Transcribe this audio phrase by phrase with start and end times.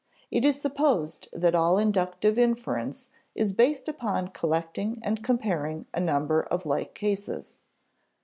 [0.31, 6.41] It is supposed that all inductive inference is based upon collecting and comparing a number
[6.41, 7.59] of like cases.